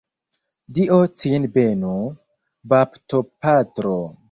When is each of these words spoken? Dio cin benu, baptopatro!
Dio 0.77 0.97
cin 1.23 1.45
benu, 1.59 1.93
baptopatro! 2.75 3.97